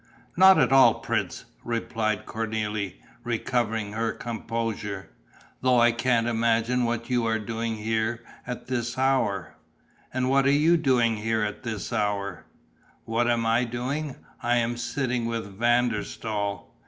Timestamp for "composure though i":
4.11-5.91